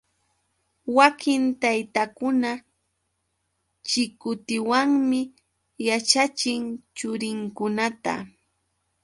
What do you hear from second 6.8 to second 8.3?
churinkunata.